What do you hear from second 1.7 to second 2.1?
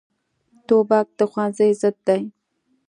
ضد